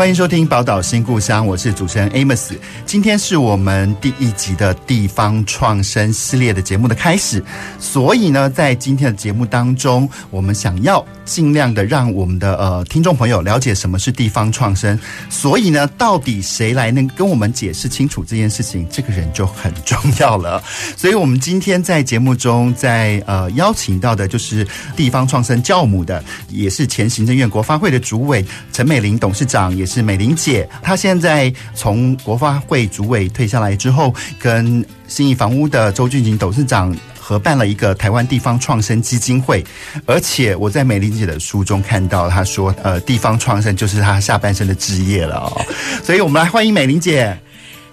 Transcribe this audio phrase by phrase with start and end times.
[0.00, 2.56] 欢迎收听《宝岛新故乡》，我是主持人 Amos。
[2.86, 7.44] 今天是我们第一集的地方创生系列的节目的开始，
[7.78, 14.98] 所以呢，在今天的节目当中，我们想要尽量的让我们的呃听众朋友了解什么是地方创生。
[15.28, 20.64] 所以呢，到底谁来能跟我们解释清楚这件事情，这个人就很重要了。
[20.96, 28.42] 所以我们今天在节目中在，呃邀请到的就是地方创生教母的，也是前行政院国发会的主委
[28.72, 30.68] 陈美玲董事长，也是美玲姐。
[30.80, 39.64] 她现在从国发会主委退下来之后，跟新义房屋的周俊景董事长合办了一个台湾地方创生基金会。
[40.06, 45.60] 而且我在美玲姐的书中看到，她说：“呃，地方创生就是她下半生的职业了哦。”
[46.04, 47.36] 所以，我们来欢迎美玲姐。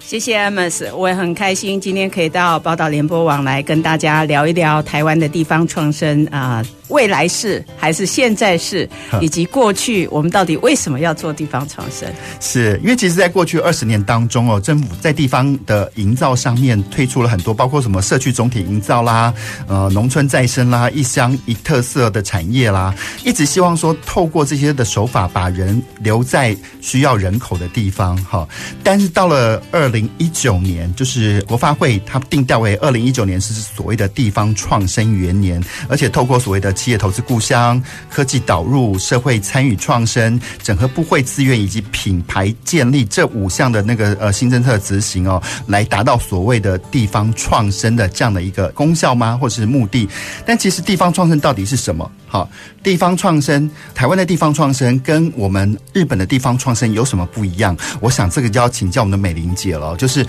[0.07, 6.63] 谢谢 Amos，我也很开心今天可以到报道联播网来跟大家聊一聊台湾的地方创生啊。
[6.63, 8.87] 呃未来式还是现在式，
[9.19, 12.07] 以及过去我们到底为什么要做地方创生？
[12.39, 19.33] 是因为其实，在过去二十年当中哦，政府在地方的营造上面推出了很多，包括什么社区总体营造啦，
[19.67, 28.47] 呃，农村再生啦，一乡一特色的产业啦，一直希望说透过这些的手法，把人留在需要人口的地方哈。
[28.81, 49.35] 但是到了二零零一九年，就是国发会它定调为二零一九年是所谓的地方创生元年，而且透过所谓的企业投资故乡、科技导入、社会参与创生、整合部会资源以及品牌建立这五项的那个呃新政策执行哦，来达到所谓的地方创生的这样的一个功效吗？
[49.35, 50.07] 或是目的？
[50.45, 52.09] 但其实地方创生到底是什么？
[52.27, 52.49] 好，
[52.83, 57.75] 地方创生，台湾的地方创生跟我们日本的地方创生有什么不一样？
[57.99, 60.25] 我想这个就要请教我们的美玲姐了，就是。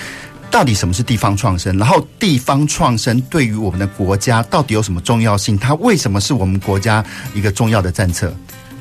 [0.51, 1.77] 到底什么是地方创生？
[1.77, 5.59] 然后地方创生对于我们的国家到底有什么重要性？
[5.59, 7.05] 它为什么是我们国家
[7.35, 8.35] 一个重要的政策？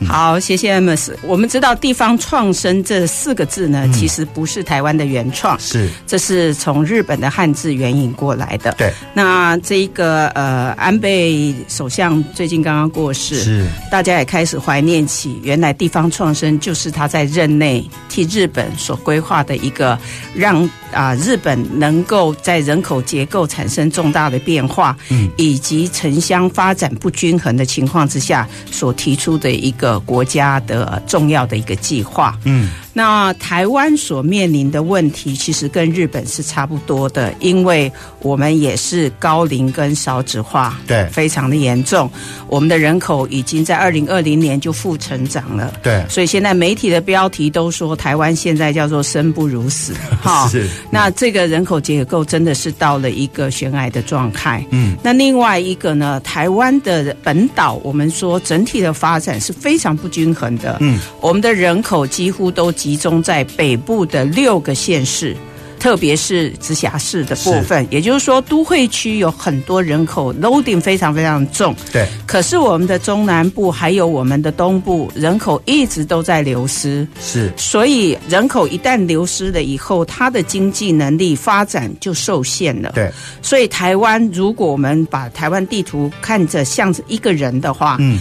[0.05, 1.11] 好，谢谢 Amos。
[1.23, 8.73] 我们知道“地方创生”这四个字呢，其实不是台湾的原创，是这是从日本的汉字援引过来的。
[8.77, 19.97] 对，那这一个呃，安倍首相最近刚刚过世，是大家也开始怀念起，原来地方创生就是他在任内替日本所规划的一个
[20.33, 20.69] 让。
[20.91, 32.69] 啊，日本能够在人口结构产生重大的变化，嗯，以及城乡发展不均衡的情况之下，所提出的一个国家的重要的一个计划，嗯。
[32.97, 37.91] 那台湾所面临的问题，其实跟日本是差不多的，因为
[38.23, 42.09] 我们也是高龄跟少子化，对，非常的严重。
[42.47, 46.03] 我们的人口已经在二零二零年就负成长了，对。
[46.09, 50.49] 所以现在媒体的标题都说台湾现在叫做生不如死， 哈。
[50.49, 50.67] 是。
[50.89, 54.65] 那这个人口结构真的是到了一个悬崖的状态。
[54.71, 54.95] 嗯。
[55.03, 60.77] 那另外一个呢，台湾的本岛，我们说整体的发展是非常不均衡的。
[60.79, 60.99] 嗯。
[61.21, 62.73] 我们的人口几乎都。
[62.86, 65.35] 集中在北部的六个县市，
[65.79, 71.75] 特别是直辖市的部分，也就是说，都会区有很多人口，loading 非常非常重。
[71.91, 77.07] 对，可是我们的中南部还有我们的东部人口一直都在流失。
[77.21, 82.91] 是，所以人口一旦流失了以后，它的经济能力发展就受限了。
[82.95, 83.11] 对，
[83.43, 88.19] 所以台湾，如果我们把台湾地图看着像是一个人的话，嗯。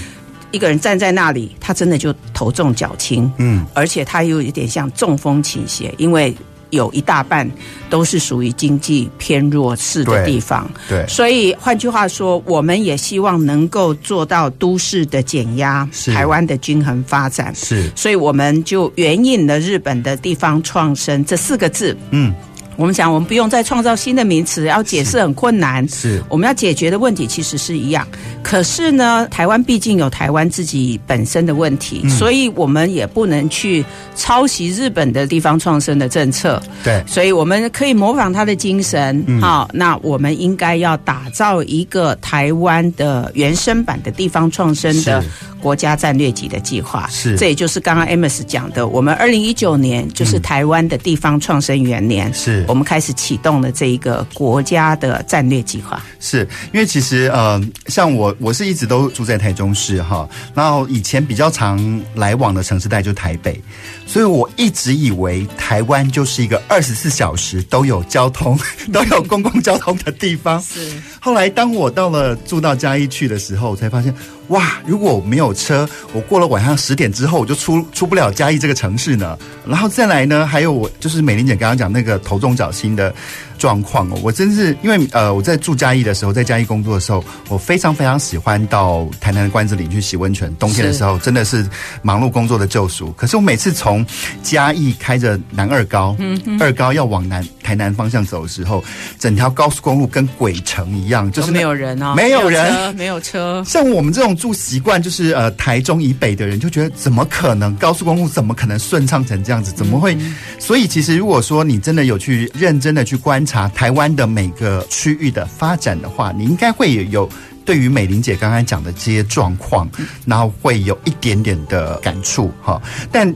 [0.52, 6.34] 一个人站在那里，他真的就头重脚轻，嗯，而且他又有点像中风倾斜，因为
[6.70, 7.48] 有一大半
[7.88, 22.34] 都是属于经济偏弱势的地方，对，对，所以换句话说，我们也希望能够做到都市的减压，台湾的均衡发展，是，所以我们就援引了日本的地方创生这四个字，嗯。
[22.76, 25.86] 我们想，我们不用再创造新的名词，要解释很困难。
[25.88, 28.06] 是，我们要解决的问题其实是一样。
[28.42, 33.84] 可是呢，台湾毕竟有台湾自己本身的问题，嗯，所以我们也不能去
[34.14, 36.62] 抄袭日本的地方创生的政策。
[36.84, 39.24] 对，所以我们可以模仿他的精神。
[39.40, 45.24] 好，嗯，那我们应该要打造一个台湾的原生版的地方创生的。
[45.58, 47.08] 国家战略级的计划。
[47.10, 56.02] 是，这也就是刚刚 Amos 讲的，我们二零一九年就是台湾的地方创生元年，是我们开始启动了这一个国家的战略计划。
[56.20, 63.60] 是因为其实呃，像我我是一直都住在台中市哈，然后以前比较常来往的城市带就台北，
[64.06, 68.58] 所以我一直以为台湾就是一个二十四小时都有交通、
[68.92, 70.62] 都有公共交通的地方。
[70.62, 74.14] 是，后来当我到了住到嘉义去的时候，我才发现。
[74.50, 74.80] 哇！
[74.86, 79.36] 如果我没有车，我过了晚上十点之后，我就出出不了嘉义这个城市呢。
[79.66, 83.12] 然后再来呢，还有我就是美玲姐刚刚讲那个头重脚轻的
[83.58, 84.18] 状况哦。
[84.22, 90.54] 我真是因为呃，我在住嘉义的时候，在嘉义工作的时候，我非常非常喜欢到台南的关子岭去洗温泉。
[90.56, 91.66] 冬天的时候，真的是
[92.02, 93.12] 忙碌工作的救赎。
[93.12, 94.04] 可是我每次从
[94.42, 98.84] 嘉义开着南二高，嗯，二高要往南台南方向走的时候，
[99.18, 103.60] 整条高速公路跟鬼城一样，就是没有人啊，没有人，没有车。
[103.66, 104.36] 像我们这种。
[104.36, 109.72] 住习惯就是呃台中以北的人就觉得怎么可能高速公路怎么可能顺畅成这样子？
[109.72, 110.14] 怎么会？
[110.58, 117.30] 所以其实如果说你真的有去认真的去观察台湾的每个区域的发展的话，你应该会有有
[117.64, 119.88] 对于美玲姐刚刚讲的这些状况，
[120.26, 122.80] 然后会有一点点的感触哈。
[123.10, 123.34] 但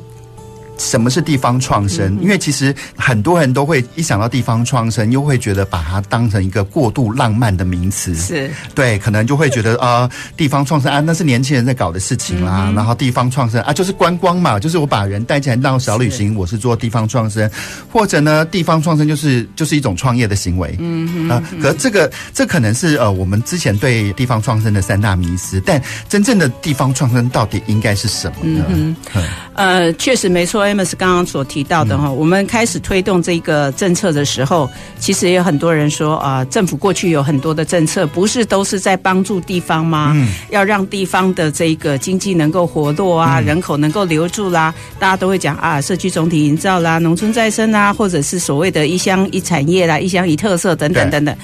[0.81, 2.19] 什么是地方创生？
[2.23, 8.15] 因为其实很多人都会一想到地方创生，又会觉得把它当成一个过度浪漫的名词。
[8.15, 12.69] 是对，可能就会觉得啊、呃，地方创生啊，那是年轻人在搞的事情啦。
[12.71, 17.49] 嗯、然后地方创生啊，就是观光嘛，就是我把人带进来当小旅行，我是做地方创生。
[17.93, 20.75] 或者呢，地方创生就是就是一种创业的行为。
[20.79, 21.29] 嗯嗯。
[21.29, 25.63] 啊，可是这个这可能是呃，我们之前对地方创生的三大迷思。
[25.67, 28.65] 但真正的地方创生到底应该是什么呢？
[28.71, 29.25] 嗯嗯。
[29.55, 30.70] 呃，确实没错。
[30.71, 40.13] Amos 刚刚所提到的哈，我们开始推动这个政策的时候，其实也有很多人说啊，政府过去有很多的政策，不是都是在帮助地方吗？
[40.15, 51.37] 嗯，要让地方的这个经济能够活络啊，人口能够留住啦，大家都会讲啊，社区总体营造啦，农村再生啊，或者是所谓的一乡一产业啦，一乡一特色等等等等。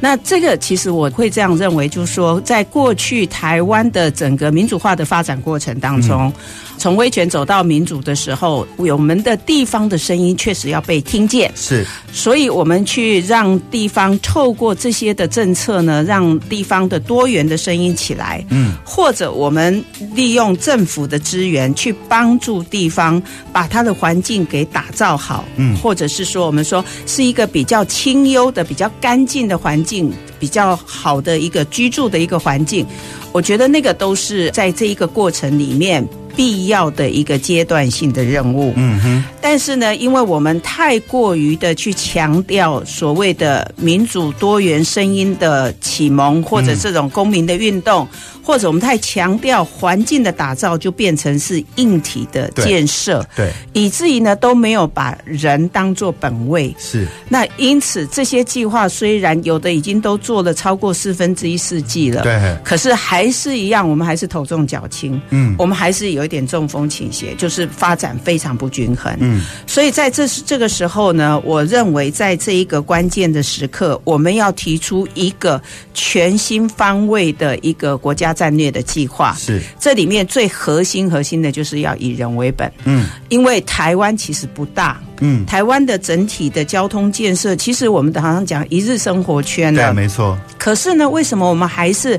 [0.00, 6.32] 那这个其实我会这样认为，就是说，在过去台湾的整个民主化的发展过程当中。
[6.78, 11.52] 从威权走到民主的时候，我们的地方的声音确实要被听见。
[11.54, 18.44] 是，所以我们去让地方透过这些的政策呢，让地方的多元的声音起来。
[18.50, 19.84] 嗯，或者我们
[20.14, 23.22] 利用政府的资源去帮助地方
[23.52, 25.44] 把它的环境给打造好。
[25.56, 32.84] 嗯，或者是说，我们说是一个比较清幽的、比较干净的环境，比较好的一个居住的一个环境。
[33.30, 36.06] 我觉得那个都是在这一个过程里面。
[36.34, 39.24] 必要的一个阶段性的任务，嗯哼。
[39.40, 48.06] 但是呢，因为我们太过于的去强调所谓的民主多元声音的启蒙，或者这种公民的运动。
[48.42, 56.74] 或者我们太强调环境的打造，就变成是硬体的建设，对，对，以至于呢都没有把人当做本位。
[56.78, 57.06] 是。
[57.28, 69.42] 那因此这些计划虽然有的已经都做了超过四分之一世纪了，对，可是还是一样，我们还是头重脚轻，嗯，我们还是有一点中风倾斜，就是发展非常不均衡，嗯。
[69.66, 75.60] 所以在这这个时候呢，我认为在这一个关键的时刻，我们要提出一个
[75.94, 90.38] 全新方位的一个国家战略的计划是，这里面最核心核心的就是要以人为本，嗯，因为台湾其实不大，嗯，台湾的整体的交通建设，其实我们好像讲一日生活圈对，没错。
[90.58, 92.18] 可是呢，为什么我们还是，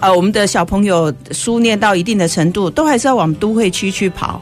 [0.00, 4.40] 呃，我们的小朋友书念到一定的程度，都还是要往都会区去跑？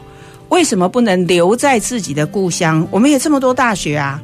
[0.49, 2.85] 为什么不能留在自己的故乡？
[2.91, 4.21] 我们也这么多大学啊。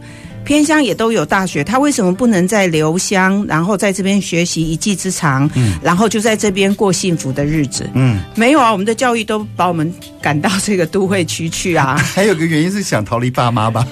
[0.47, 7.85] 偏乡也都有大学，他为什么不能在留乡，然后在这边学习一技之长，嗯，然后就在这边过幸福的日子？
[7.93, 11.97] 嗯，没有啊，我们的教育都把我们赶到这个都会区去啊。
[12.15, 13.85] 还有个原因是想逃离爸妈吧？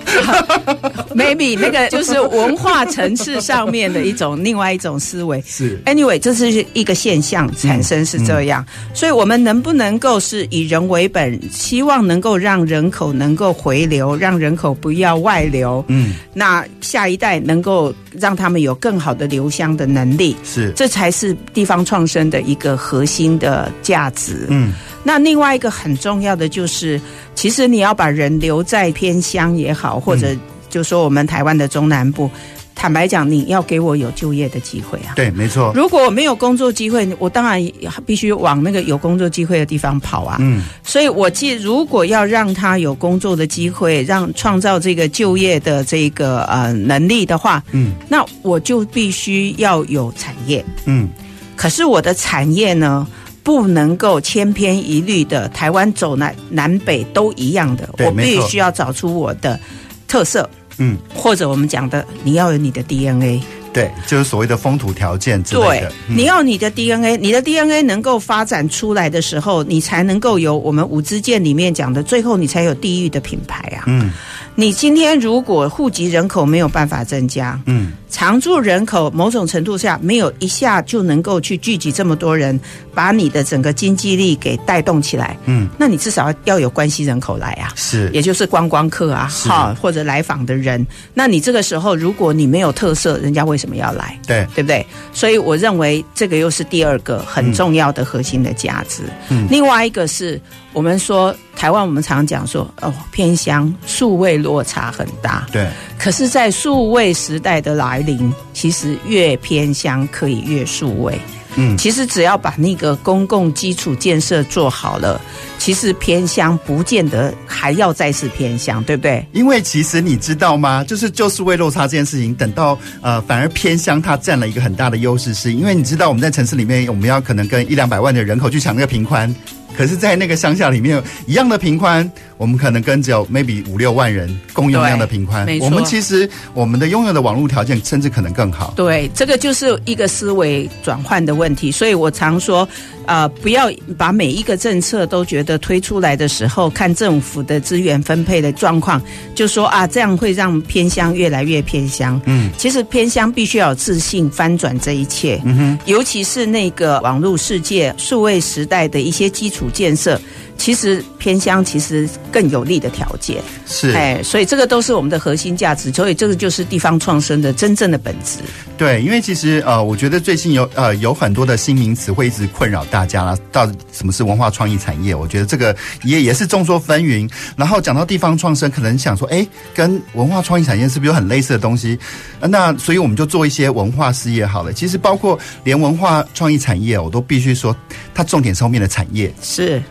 [1.13, 5.43] Maybe 那个 就是文化层次上面的一种另外一种思维。
[5.45, 15.83] 是，Anyway，这是一个现象产生是这样，嗯嗯，所以我们能不能够是以人为本，希望能够让人口能够回流，让人口不要外流？
[15.89, 16.44] 嗯，那。
[16.45, 24.45] 那下一代能够让他们有更好的留乡的能力，是，这才是地方创生的一个核心的价值。
[24.49, 24.71] 嗯，
[25.03, 27.01] 那另外一个很重要的就是，
[27.33, 30.35] 其实你要把人留在偏乡也好，或者
[30.69, 32.29] 就说我们台湾的中南部。
[32.75, 35.13] 坦白讲，你要给我有就业的机会啊！
[35.15, 35.71] 对，没错。
[35.73, 37.59] 如果我没有工作机会，我当然
[38.05, 40.37] 必须往那个有工作机会的地方跑啊。
[40.41, 50.63] 嗯，所以我记，如果要让他有工作的机会，让创造这个就业的这个呃能力的话，嗯，那我就必须要有产业。
[50.85, 51.07] 嗯，
[51.55, 53.07] 可是我的产业呢？
[53.45, 59.59] 不能够千篇一律的，台湾走南南北都一样的，我必须要找出我的
[60.07, 63.41] 特色，嗯，或者我们讲的，你要有你的 DNA。
[63.75, 65.89] 对，就是所谓的风土条件之类的。
[65.89, 73.83] 对，嗯、你要你的 DNA，你的 DNA 能够发展出来的时候，你才能够有我们五支箭里面讲的，最后你才有地域的品牌啊。
[73.87, 74.11] 嗯。
[74.57, 82.57] 你今天如果户籍人口没有办法增加，嗯，常住人口某种程度下没有一下就能够去聚集这么多人，
[82.93, 94.19] 把你的整个经济力给带动起来，嗯，那你至少要有关系人口来啊，是，也就是观光客啊，哈，或者来访的人，那你这个时候如果你没有特色，人家为什么要来？
[94.27, 94.85] 对，对不对？
[95.13, 99.03] 所以我认为这个又是第二个很重要的核心的价值。
[99.29, 100.39] 嗯，另外一个是。
[100.73, 105.47] 我们说台湾，我们常讲说哦，偏乡数位落差很大。
[105.49, 105.65] 对。
[105.97, 111.17] 可是，在数位时代的来临，其实越偏乡可以越数位。
[111.55, 111.77] 嗯。
[111.77, 115.19] 其实只要把那个公共基础建设做好了，
[115.57, 119.25] 其实偏乡不见得还要再是偏乡，对不对？
[119.31, 120.83] 因为其实你知道吗？
[120.83, 129.33] 就是就是为落差这件事情，等到呃，反而偏乡它占了一个很大的优势，是因为你知道我们在城市里面，我们要可能跟一两百万的人口去抢那个平宽。
[129.77, 135.47] 可是，在那个乡下里面，一样的平宽，我们可能跟只有 maybe 五六万人共用一样的频宽。
[135.59, 138.73] 我们其实我们的拥有的网络条件，甚至可能更好。
[138.75, 141.71] 对，这个就是一个思维转换的问题。
[141.71, 142.67] 所以我常说，
[143.05, 149.01] 呃，不要把每一个政策都觉得推出来的时候，看政府的资源分配的状况，
[149.33, 152.19] 就说啊，这样会让偏乡越来越偏乡。
[152.25, 155.41] 嗯，其实偏乡必须要有自信翻转这一切。
[155.45, 160.19] 嗯哼，尤其是那个网络世界、数位时代的一些基础建设。
[160.57, 168.39] 其实偏乡其实更有利的条件是哎，所以这个都是我们的核心价值，所以这个就是地方创生的真正的本质。
[168.77, 173.37] 对，因为其实呃，我觉得最近有呃有很多的新名词会一直困扰大家了。
[173.51, 175.15] 到底什么是文化创意产业？
[175.15, 177.29] 我觉得这个也也是众说纷纭。
[177.55, 181.97] 然后讲到地方创生，可能想说，哎，跟文化创意产业是不是有很类似的东西？
[182.41, 184.73] 那所以我们就做一些文化事业好了。
[184.73, 187.75] 其实包括连文化创意产业，我都必须说，
[188.13, 189.81] 它重点是后面的产业是。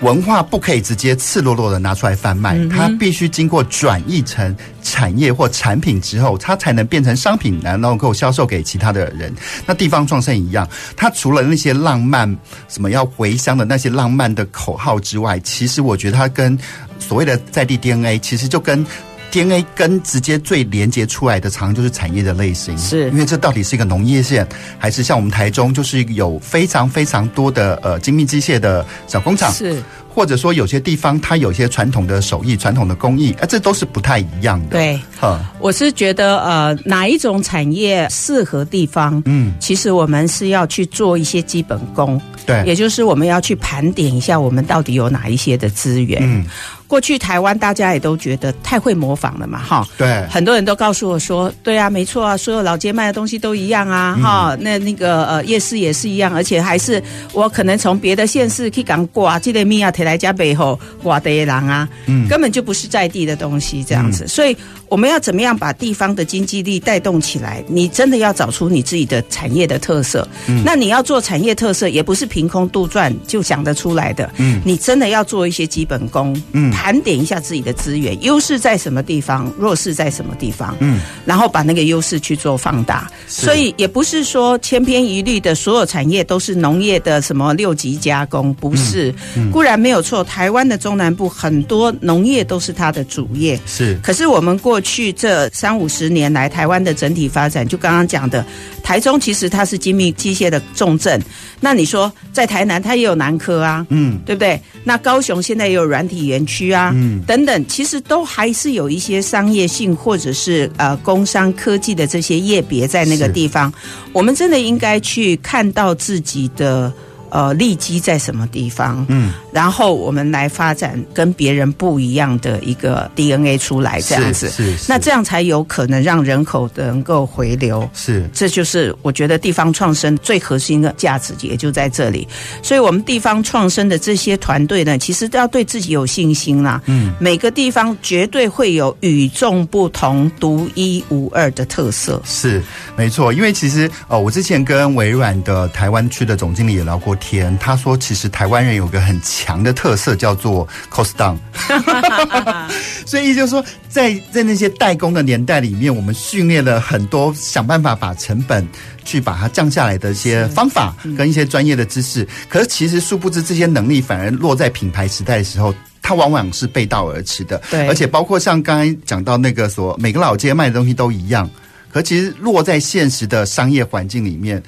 [0.00, 9.34] 文化不可以直接赤裸裸的拿出来贩卖，它必须经过转译成产业或产品之后，它才能变成商品，然后能够销售给其他的人。
[9.66, 10.66] 那地方创生一样，
[10.96, 12.34] 它除了那些浪漫，
[12.68, 16.58] 什么要回乡的那些浪漫的口号之外，其实我觉得它跟
[16.98, 18.84] 所谓的在地 DNA，其实就跟。
[19.30, 23.08] DNA 跟直接最连接出来的，常常就是产业的类型，是。
[23.10, 24.46] 因为这到底是一个农业线，
[24.78, 34.70] 还是像我们台中，就是有非常非常多的呃精密机械的小工厂，是或者说有些地方它有些传统的手艺、传统的工艺，啊，这都是不太一样的。
[34.70, 46.44] 对，哈，我是觉得呃，哪一种产业适合地方，嗯，其实我们是要去做一些基本功，对，也就是我们要去盘点一下，我们到底有哪一些的资源，嗯。
[46.90, 57.00] 过去台湾大家也都觉得太会模仿了嘛，哈，对，很多人都告诉我说，对啊，没错啊，所有老街卖的东西都一样啊，哈、嗯，那那个呃夜市也是一样，而且还是
[57.32, 64.56] 我可能从别的县市去港挂，这类米啊提来家背后挂的人啊，嗯，根本就不是在地的东西这样子，嗯、所以
[64.90, 67.64] 我们要怎么样把地方的经济力带动起来？
[67.68, 76.70] 你真的要找出你自己的产业的特色，嗯，那你要做产业特色，也不是凭空杜撰就想得出来的，嗯，你真的要做一些基本功，嗯。
[76.72, 83.08] 盘点一下自己的资源，优势在什么地方，弱势在什么地方，嗯，然后把那个优势去做放大。
[83.28, 89.10] 所以也不是说千篇一律的所有产业都是农业的什么六级加工，不是。
[89.36, 93.96] 嗯嗯、固然没有错，台湾的中南部很多农业都是它的主业，是。
[94.02, 98.44] 可是我们过去这三五十年来，台湾的整体发展，就刚刚讲的，
[98.82, 101.20] 台中其实它是精密机械的重镇。
[101.60, 104.60] 那你说在台南，它也有南科啊，嗯，对不对？
[104.84, 113.72] 那高雄现在也有软体园区啊，嗯，等等，其实都还是有一些商业性或者是呃工商科技的这些业别在那个地方，
[114.12, 116.92] 我们真的应该去看到自己的。
[117.30, 119.04] 呃，利基在什么地方？
[119.08, 127.88] 嗯，然后我们来发展跟别人不一样的一个 DNA 出来，这样子，是，是，是，那这样才有可能让人口能够回流。
[127.94, 132.26] 是，这就是我觉得地方创生最核心的价值，也就在这里。
[132.62, 136.82] 所以，我们地方创生的这些团队呢，其实都要对自己有信心啦。
[136.86, 142.20] 嗯，每个地方绝对会有与众不同、独一无二的特色。
[142.24, 142.60] 是，
[142.96, 143.32] 没错。
[143.32, 147.16] 因为其实呃，我之前跟微软的台湾区的总经理也聊过。
[147.20, 151.36] 天，他说其实台湾人有个很强的特色叫做 cost down，
[153.06, 158.66] 所以就是说，在在那些代工的年代里面，我们训练了很多想办法把成本
[159.04, 162.26] 去把它降下来的一些方法跟一些专业的知识。
[162.48, 167.60] 可是其实殊不知这些能力反而落在品牌时代的时候，它往往是背道而驰的。
[167.70, 171.48] 对，而且包括像刚才讲到那个说每个老街卖的东西都一样。
[171.92, 174.62] 可其实落在现实的商业环境里面，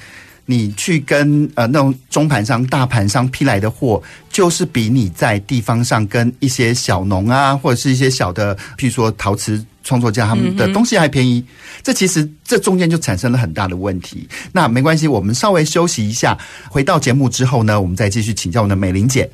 [0.47, 11.39] 你去跟呃那种中盘商、大盘商批来的货，就是比你在地方上跟一些小农啊，或者是一些小的，譬如说陶瓷创作家他们的东西还便宜。
[11.39, 11.47] 嗯、
[11.83, 14.29] 这其实这中间就产生了很大的问题。
[14.53, 16.37] 那没关系，我们稍微休息一下，
[16.69, 19.31] 回到节目之后呢，我们再继续请教我们的美玲姐。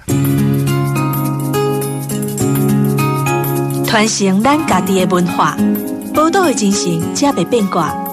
[3.87, 5.57] 传承咱家己的文化。
[6.15, 8.08] 宝岛的精神，才袂变卦。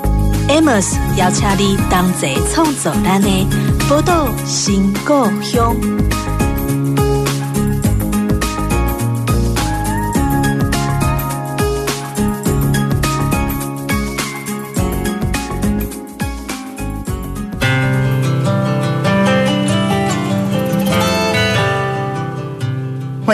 [0.47, 3.47] Amos 邀请你同齐创造咱的
[3.89, 5.75] 宝岛新故乡。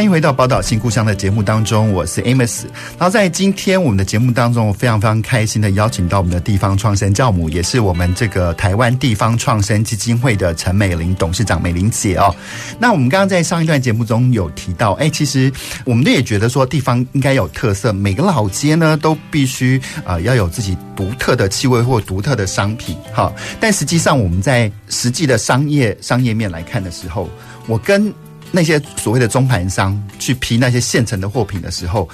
[0.01, 2.63] 欢迎回到《宝岛新故乡》的节目当中，我是 Amos。
[2.97, 12.35] 然后在今天我们的节目当中，我非常非常开心的邀请到我们的地方创生教母，也是我们这个台湾地方创生基金会的陈美玲董事长美玲姐哦。
[12.79, 15.53] 那我们刚刚在上一段节目中有提到，哎，其实
[15.85, 22.97] 我们都也觉得说地方应该有特色，每个老街呢都必须啊、要有自己独特的气味或独特的商品。
[23.13, 27.29] 哈，但实际上我们在实际的商业商业面来看的时候，
[27.67, 28.11] 我跟
[28.51, 32.07] 那些所谓的中盘商去批那些现成的货品的时候，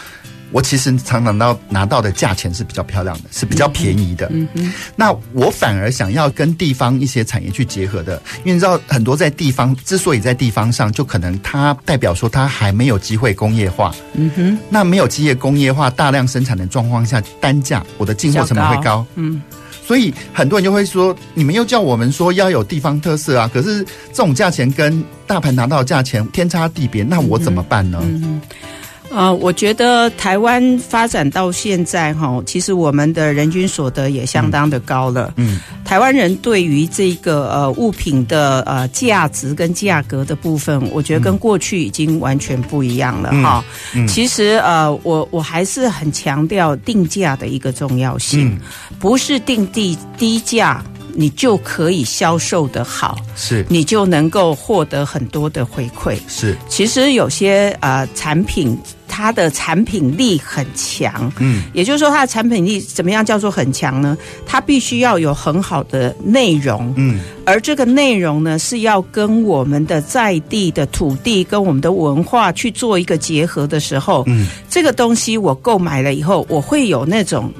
[0.51, 4.27] 我其实常常到拿到的价钱是比较漂亮的，是比较便宜的。
[4.31, 4.71] 嗯嗯。
[4.95, 13.93] 那我反而想要跟地方一些产业去结合的，因为你知道很多在地方之所以在地方上，就可能它代表说它还没有机会工业化。
[14.13, 14.57] 嗯哼。
[14.69, 19.05] 那没有机会工业化大量生产的状况下，单价我的进货成本会高。
[19.15, 19.41] 嗯。
[19.87, 27.97] 所以很多人就会说，你们又叫我们说要有地方特色啊，可是这种价钱跟大盘拿到的价钱天差地别，那我怎么办呢？
[28.03, 28.41] 嗯嗯
[29.09, 35.33] 呃，我觉得台湾发展到现在哈，其实我们的人均所得也相当的高了。
[35.37, 43.63] 嗯，嗯台湾人对于这个呃物品的呃价值跟价格的部分，我觉得跟过去已经完全不一样了哈。
[43.95, 48.59] 嗯嗯、其实呃，我我还是很强调定价的一个重要性，嗯、
[48.99, 50.83] 不是定低低价。
[51.19, 56.55] 你就可以销售的好，是，你就能够获得很多的回馈，是。
[56.69, 58.77] 其实有些呃产品，
[59.07, 64.15] 它的产品力很强，嗯，也就是说它的产品力怎么样叫做很强呢？
[64.45, 77.51] 它必须要有很好的内容，嗯，而这个内容呢是要跟我们的在地的土地跟我们的文化去做一个结合的时候，嗯，这个东西我购买了以后，我会有那种。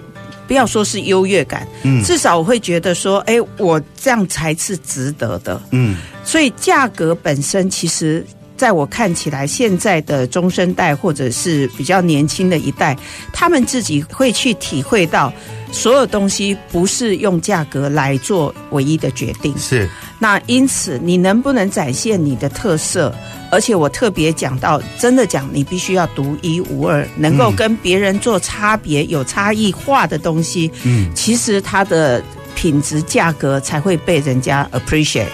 [0.47, 12.97] 不要说是优越感，嗯，至少我会觉得说，哎，我这样才是值得的，嗯，所以价格本身，其实在我看起来，现在的中生代或者是比较年轻的一代，
[13.33, 15.31] 他们自己会去体会到，
[15.71, 19.87] 所有东西不是用价格来做唯一的决定，是。
[20.19, 23.13] 那因此，你能不能展现你的特色？
[23.51, 30.71] 而且我特别讲到，真的讲，你必须要独一无二，能够跟别人做差别、有差异化的东西。
[30.83, 32.21] 嗯，其实它的
[32.55, 35.27] 品质、价格才会被人家 appreciate。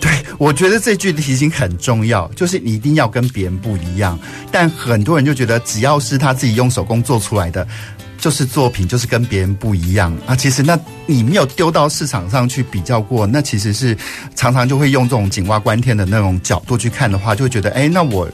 [0.00, 4.18] 对，我觉得这句提醒很重要，就是你一定要跟别人不一样。
[4.50, 7.64] 但很多人就觉得，只要是他自己用手工做出来的。
[8.22, 10.36] 就是作品，就是跟别人不一样啊！
[10.36, 13.98] 其实，那你没有丢到市场上去比较过，那其实是
[14.36, 18.28] 常常就会用这种井蛙观天的那种角度去看的话，就会觉得，哎，那我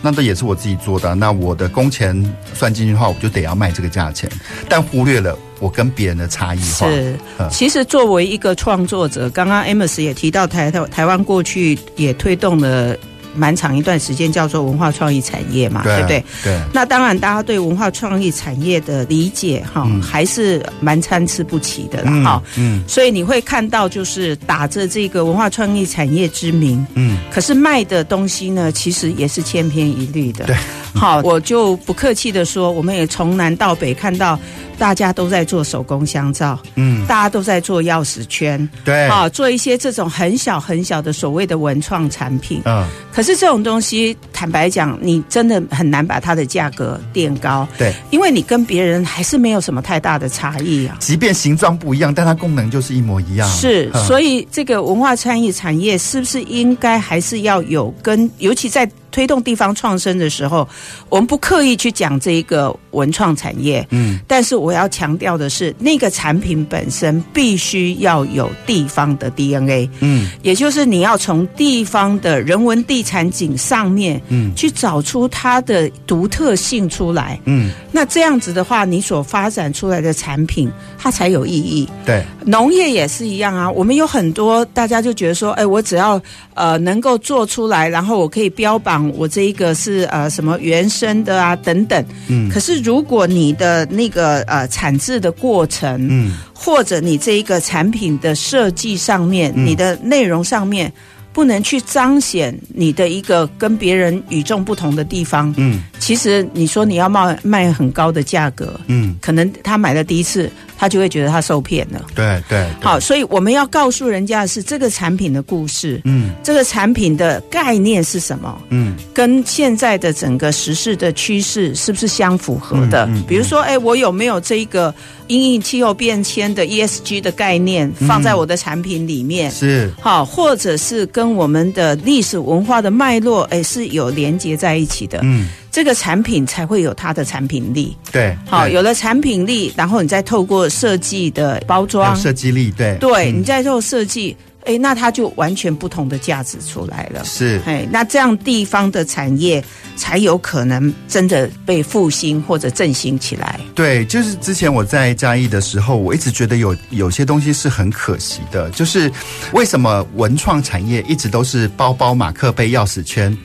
[0.00, 2.14] 那这也是我自己做的，那我的工钱
[2.54, 4.30] 算进去的话，我就得要卖这个价钱，
[4.68, 6.88] 但忽略了我跟别人的差异化。
[6.88, 7.18] 是，
[7.50, 12.96] 其实作为一个创作者，刚刚 Amos 也提到台台台湾过去也推动了。
[13.34, 16.24] 蛮长一段时间叫做文化创意产业嘛，对，对不对？
[16.44, 16.60] 对。
[16.72, 22.78] 那当然，大家对文化创意产业的理解哈，嗯、还是蛮参差不齐的啦，哈、嗯。
[22.78, 22.84] 嗯。
[22.88, 30.44] 所以你会看到，就是打着这个文化创意产业之名，嗯，可是卖的东西呢，其实也是千篇一律的。
[30.44, 30.56] 对。
[30.94, 34.38] 好，我就不客气的说，我们也从南到北看到。
[34.82, 47.68] 大家都在做手工香皂，嗯，大家都在做钥匙圈，对，啊，做一些这种很小很小的所谓的文创产品，嗯，可可是这种东西，坦白讲，你真的很难把它的价格垫高。
[47.78, 50.96] 对，因为你跟别人还是没有什么太大的差异啊。
[50.98, 53.48] 即便形状不一样，但它功能就是一模一样。
[53.48, 58.90] 是，所以这个文化创意产业是不是应该还是要有跟，尤其在。
[59.12, 60.68] 推动地方创生的时候，
[61.08, 81.86] 我们不刻意去讲这一个文创产业，嗯，但是我要强调的是，那个产品本身必须要有地方的 DNA，嗯，也就是你要从地方的人文地产景上面，嗯，去找出它的独特性出来，嗯，那这样子的话，你所发展出来的产品，它才有意义。
[82.06, 86.20] 对，农业也是一样啊，我们有很多大家就觉得说，哎，我只要
[86.54, 89.01] 呃能够做出来，然后我可以标榜。
[89.10, 100.92] 我这一个是呃什么原生的啊等等，嗯，可是如果你的那个呃产制的过程，嗯，或者你这一个产品的设计上面，嗯，你的内容上面。
[101.34, 105.50] 不能去彰显你的一个跟别人与众不同的地方。
[105.56, 110.50] 嗯，其实你说你要卖卖很高的价格，嗯，可能他买了第一次，
[110.82, 112.04] 他就会觉得他受骗了。
[112.12, 112.66] 对对。
[112.80, 116.00] 好，所以我们要告诉人家的是这个产品的故事。
[116.04, 118.60] 嗯，这个产品的概念是什么？
[118.70, 123.06] 嗯，跟现在的整个时事的趋势是不是相符合的？
[123.12, 124.92] 嗯，比如说，哎，我有没有这一个？
[125.28, 135.20] 因应气候变迁的 ESG 的概念放在我的产品里面，嗯、是好，或者是跟我们的历史文化的脉络，哎，是有连接在一起的。
[135.22, 137.96] 嗯，这个产品才会有它的产品力。
[138.12, 144.36] 对，好，有了产品力，然后你再透过设计的包装，设计力，对，对，你再做设计。
[144.64, 147.24] 哎，那它就完全不同的价值出来了。
[147.24, 149.64] 是，哎，那这样地方的产业
[149.96, 153.58] 才有可能真的被复兴或者振兴起来。
[153.74, 159.10] 对，就是之前我在嘉义的时候，我一直觉得有有些东西是很可惜的，就是
[159.52, 163.36] 为什么文创产业一直都是包包、马克杯、钥匙圈？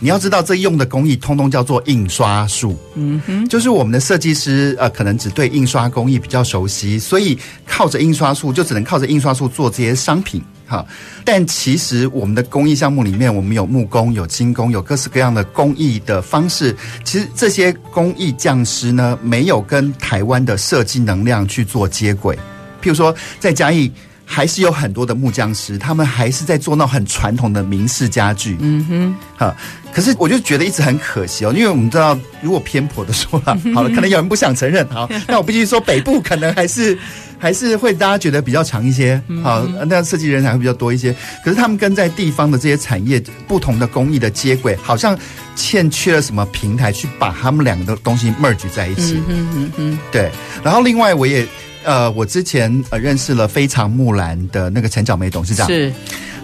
[0.00, 2.78] 你要知道，这用的工艺通通叫做印刷术。
[2.94, 10.40] 嗯哼，就是我们的设计师呃，可能只对印刷工艺比较熟悉，所以靠着印刷术，就只能靠着印刷术做这些商品。
[10.66, 10.86] 哈，
[11.24, 16.76] 但其实我们的工艺项目里面，我们有木工、有金工、有各式各样的工艺的方式。
[17.04, 22.36] 其实这些工艺匠师呢，没有跟台湾的设计能量去做接轨。
[22.82, 23.90] 譬如说，在嘉义。
[24.30, 28.58] 还是有很多的木匠师，他们还是在做那种很传统的明式家具。
[28.60, 29.56] 嗯哼，哈，
[29.90, 36.96] 可是我就觉得一直很可惜哦，因为我们知道，如果偏颇的说了， 好了，可能有人不想承认，好， 那我必须说，北部可能还是
[37.40, 41.10] 还是会大家觉得比较强一些，好，那设计人才会比较多一些。
[41.42, 45.18] 可是他们跟在地方的这些产业不同的工艺的接轨，好像
[45.56, 49.22] 欠缺了什么平台去把他们两个的东西 merge 在一起。
[49.26, 50.30] 嗯嗯嗯，对。
[50.62, 51.46] 然后另外我也。
[51.88, 55.90] 呃，我之前呃认识了非常木兰的那个陈小梅董事长，是，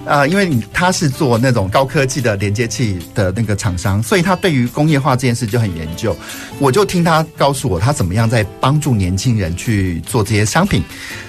[0.07, 6.16] 呃，因为你他是做那种高科技的连接器的那个厂商，所以他对于工业化这件事就很研究。
[6.59, 10.83] 我就听他告诉我，他怎么样在帮助年轻人去做这些商品。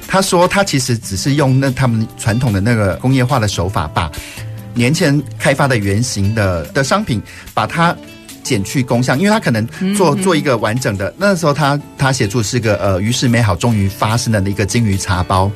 [0.07, 4.09] 他说，他其实只是用那他们传统的那个工业化的手法，把
[4.73, 7.21] 年前开发的原型的的商品，
[7.53, 7.93] 把它。
[8.45, 11.11] 减去工项，因为他可能做做一个完整的。
[11.17, 15.51] 那时候他他写出是个呃，于是美好终于发生了的一个金鱼茶包，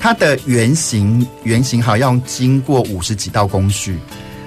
[0.00, 3.98] 它的原型原型好像经过五十几道工序。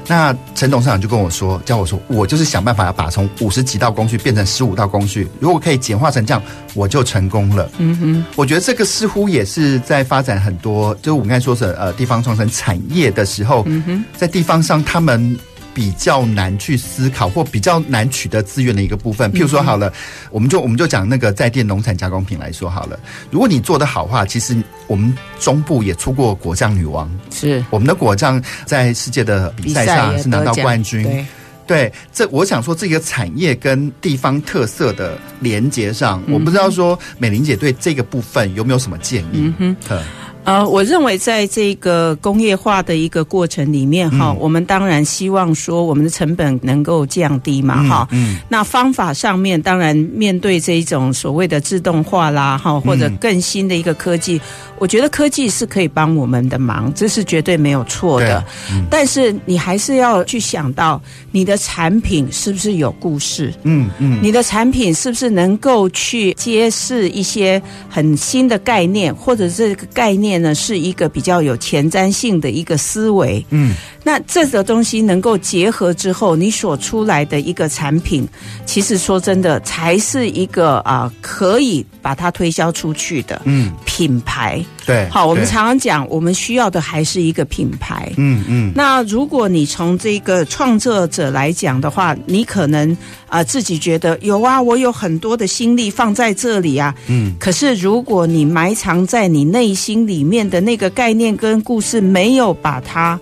[0.09, 6.41] 那陈董事长就跟我说，叫我说，我就是想办法要把从五十几道工序变成十五道工序，如果可以简化成这样，
[6.73, 7.69] 我就成功了。
[7.77, 15.37] 嗯哼，我觉得这个似乎也是在发展很多，就我们刚才说是呃地方创生产业的时候，嗯哼，在地方上他们。
[15.77, 19.93] 比较难去思考或比较难取得资源的一个部分，譬如说好了，
[20.31, 22.99] 我们就我们就讲那个在电农产加工品来说好了。
[23.29, 31.23] 如果你做得好话，其实我们中部也出过果酱女王，是我们的果酱在世界的比赛上是拿到冠军。
[31.67, 39.53] 对，这我想说这个产业跟地方特色的连接上，我不知道说美玲姐对这个部分有没有什么建议？
[39.59, 40.03] 嗯哼。
[40.47, 48.35] 呃，我认为在这个工业化的一个过程里面，哈、嗯，我们当然希望说我们的成本能够降低嘛，哈、嗯。
[48.35, 48.37] 嗯。
[48.47, 54.41] 那方法上面，当然面对这一种所谓的自动化啦，哈，或者更新的一个科技，嗯、
[54.79, 58.41] 我觉得科技是可以帮我们的忙，这是绝对没有错的。
[58.71, 63.53] 嗯、但是你还是要去想到你的产品是不是有故事？
[63.63, 64.17] 嗯嗯。
[64.23, 70.36] 你的产品是不是能够去揭示一些很新的概念，或者这个概念？
[70.37, 73.43] 面呢是一个比较有前瞻性的一个思维。
[73.49, 73.73] 嗯，
[74.03, 78.27] 那这个东西能够结合之后，你所出来的一个产品，
[78.65, 83.41] 其实说真的，才是一个啊可以把它推销出去的。
[83.45, 84.63] 嗯，品牌。
[84.85, 88.09] 对，好，我们常常讲，我们需要的还是一个品牌。
[88.15, 88.71] 嗯嗯。
[88.73, 92.95] 那如果你从这个创作者来讲的话，你可能
[93.27, 96.93] 啊、呃、自己觉得有啊，我有很多的心力放在这里啊。
[97.07, 97.35] 嗯。
[97.39, 103.19] 可是如果你埋藏在你内心里面的那个概念跟故事，没有把它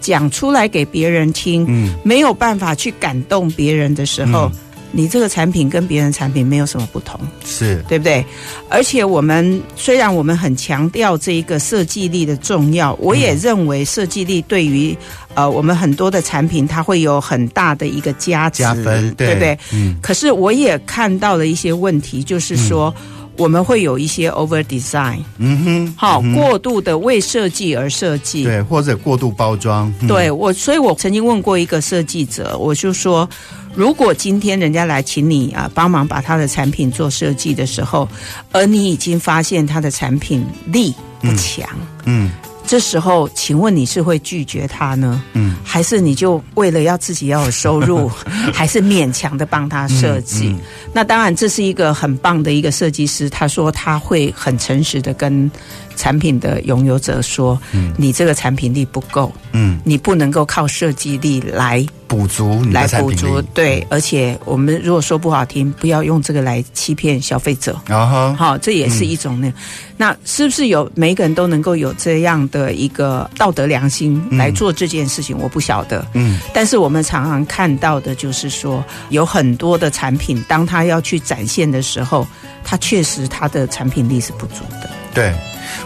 [0.00, 4.50] 讲出来给别人听，嗯，没有办法去感动别人的时候。
[4.52, 4.52] 嗯
[4.92, 8.24] 你这个产品跟别人产品没有什么不同，是对不对？
[8.68, 14.96] 而且我们虽然我们很强调这一个设计力的重要，我也认为设计力对于
[15.34, 19.58] 呃我们很多的产品它会有很大的一个加值，加分，对，对不对？
[19.72, 19.96] 嗯。
[20.00, 22.94] 可是我也看到了一些问题，就是说
[23.38, 29.92] 我们会有一些 over design，嗯哼，好，过度的为设计而设计，对，或者过度包装。
[30.06, 33.28] 对我，所以我曾经问过一个设计者，我就说。
[33.74, 38.08] 如果今天人家来请你啊帮忙把他的产品做设计的时候，
[38.50, 41.68] 而你已经发现他的产品力不强，
[42.06, 42.30] 嗯，嗯，
[42.66, 45.22] 这时候请问你是会拒绝他呢？
[45.34, 48.10] 嗯，还是你就为了要自己要有收入，
[48.52, 50.48] 还是勉强的帮他设计？
[50.48, 50.60] 嗯嗯、
[50.92, 55.50] 那当然，这是一个很棒的一个设计师，他说他会很诚实的跟
[55.96, 61.84] 产品的拥有者说，嗯，你这个产品力不够，嗯，你不能够靠设计力来。
[62.08, 67.72] 补足来补足，对，而且我们如果说不好听，不要用这个来欺骗消费者。
[67.88, 69.54] 啊哈，好，这也是一种那、嗯、
[69.96, 75.36] 那是不是有每个人都能够有这样的一个道德良心来做这件事情？
[75.36, 76.06] 嗯、我不晓得。
[76.12, 82.24] 嗯，但是我们常常看到的就是说，有很多的产品，当他要去展现的时候，
[82.62, 84.88] 他确实他的产品力是不足的。
[85.12, 85.34] 对，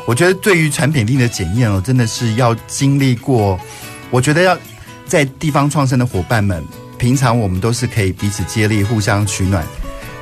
[0.07, 3.59] 我觉得对于产品力的检验哦，真的是要经历过，
[4.11, 4.59] 我觉得要。
[5.07, 6.65] 在地方创生的伙伴们，
[6.97, 9.67] 平常我们都是可以彼此接力、互相取暖，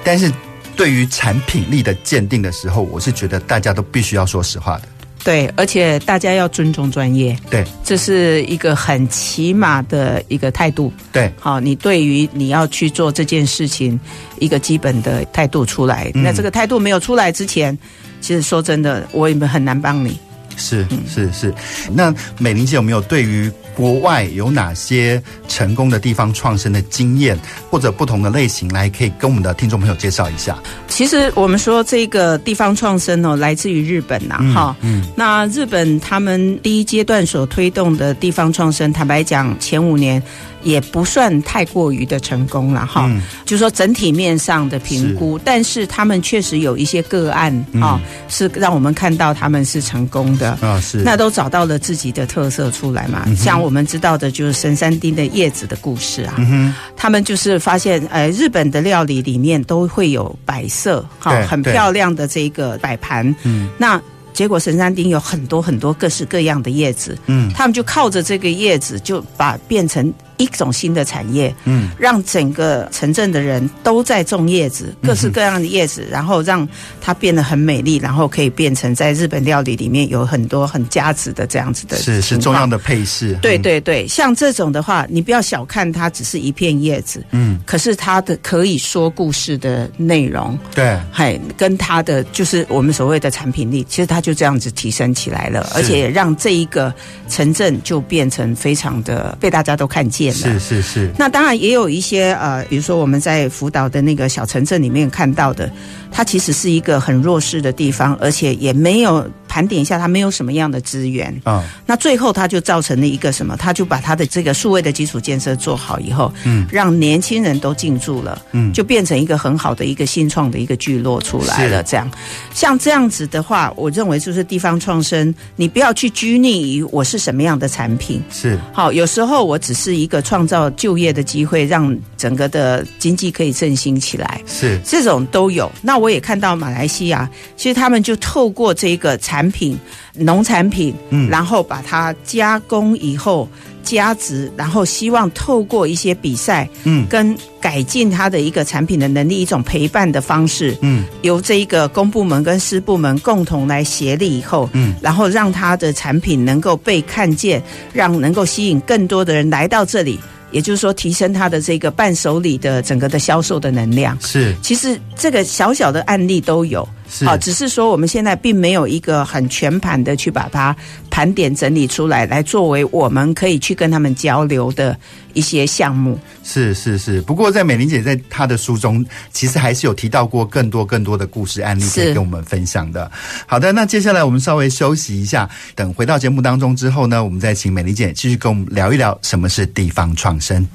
[0.03, 0.33] 但是
[0.75, 4.89] 对于产品力的鉴定的时候，我是觉得大家都必须要说实话的。
[5.29, 7.37] 对，而且大家要尊重专业。
[7.51, 10.91] 对，这是一个很起码的一个态度。
[11.13, 14.01] 对，好，你对于你要去做这件事情
[14.39, 16.11] 一个基本的态度出来。
[16.15, 17.77] 嗯、那这个态度没有出来之前，
[18.23, 20.19] 其实说真的，我也很难帮你。
[20.57, 21.53] 是是是，
[21.93, 27.39] 那美玲姐有没有对于国外有哪些成功的地方创生的经验，
[27.71, 30.59] 或者不同的类型，来可以跟我们的听众朋友介绍一下？
[30.89, 40.21] 其实我们说这个地方创生哦，来自于日本呐，哈，嗯，那日本他们第一阶段所推动的地方创生，坦白讲，前五年。
[40.69, 45.43] 也不算太过于的成功了哈，嗯、就是说整体面上的评估，是。
[45.45, 47.51] 但是他们确实有一些个案
[47.81, 50.51] 啊，嗯、是让我们看到他们是成功的。
[50.61, 50.99] 啊，是。
[50.99, 53.23] 那都找到了自己的特色出来嘛。
[53.27, 63.99] 嗯、像我们知道的，就是神山町的叶子的故事啊，嗯、他们就是发现，呃，日本的料理里面都会有摆设，哈，很漂亮的这个摆盘，嗯，那。
[64.35, 76.67] 结果神山町有很多很多各式各样的叶子，嗯，他们就靠着这个叶子，就把变成一种新的产业，嗯，让整个城镇的人都在种叶子，各式各样的叶子，然后让
[77.01, 83.37] 它变得很美丽，然后可以变成在日本料理里面有很多很价值的这样子的，是是重要的配饰。
[83.43, 94.29] 对对对，像这种的话，你不要小看它，只是一片叶子，嗯，可是它的可以说故事的内容，对，还跟它的就是我们所谓的产品力，其实它就。
[94.29, 96.93] 就这样子提升起来了，而且也让这一个
[97.31, 100.37] 城镇就变成非常的被大家都看见了。
[100.37, 101.11] 是是是。
[101.19, 105.71] 那当然也有一些呃，比如说我们在福岛的那个小城镇里面看到的，
[106.11, 109.29] 它其实是一个很弱势的地方，而且也没有。
[109.49, 111.65] 盘点一下，他没有什么样的资源啊。
[111.87, 113.57] 那最后，他就造成了一个什么？
[113.57, 121.83] 他就把他的这个数位的基础建设做好以后，嗯，让年轻人都进驻了，嗯，就变成一个很好的一个新创的一个聚落出来了。
[121.83, 122.09] 这样，
[122.53, 128.93] 像这样子的话，我认为就是地方创生，你不要去拘泥于我是什么样的产品，是好。
[128.93, 135.71] 有时候我只是一个创造就业的机会，让整个的经济可以振兴起来，是这种都有。
[135.83, 139.79] 那我也看到马来西亚，其实他们就透过这个产产品、
[140.15, 143.49] 农产品，嗯，然后把它加工以后
[143.85, 160.19] 加值，然后希望透过一些比赛，嗯，跟改进它的一个产品的能力，一种陪伴的方式，嗯，由这一个公部门跟私部门共同来协力以后，嗯，然后让它的产品能够被看见，让能够吸引更多的人来到这里。
[160.51, 164.19] 也就是说，提升它的这个伴手礼的整个的销售的能量。
[164.21, 166.89] 是，其实这个小小的案例都有。
[167.25, 170.77] 好，只是说我们现在并没有一个很全盘的去把它
[171.11, 174.97] 盘点整理出来，来作为我们可以去跟他们交流的
[175.33, 176.19] 一些项目。
[176.45, 183.11] 是是是，不过在美玲姐在她的书中，其实还是有提到过更多更多的故事案例可以跟我们分享的。
[183.47, 190.67] 好的，那接下来我们稍微休息一下，等回到节目当中之后呢，我们再请美玲姐继续跟我们聊一聊什么是地方创生。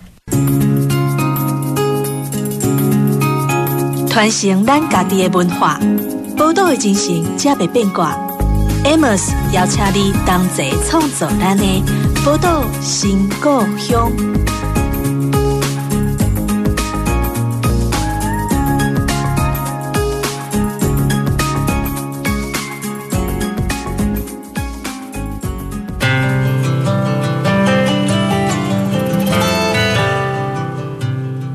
[4.10, 5.80] 传承咱家己的文化。
[6.36, 8.15] 宝岛的精神，才袂变卦。
[8.84, 11.63] Amos 邀请你同齐创作咱的
[12.26, 14.12] 宝岛新故乡。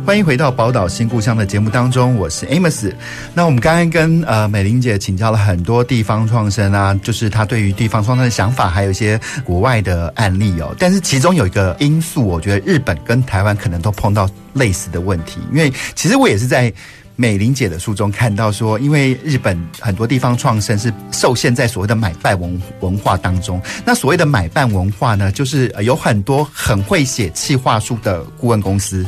[0.08, 2.90] 欢迎回到宝岛新故乡的节目当中，我是 Amos。
[3.34, 10.74] 那我们刚刚跟呃美玲姐请教了很多地方创生啊，就是她对于地方创生的想法，还有一些国外的案例哦。
[10.78, 16.72] 但是其中有一个因素，我觉得日本跟台湾可能都碰到类似的问题，因为其实我也是在
[17.14, 23.60] 美玲姐的书中看到说，因为日本很多地方创生是受限在所谓的买办文文化当中。
[23.84, 29.04] 那所谓的买办文化呢，就是有很多很会写企划书的顾问公司。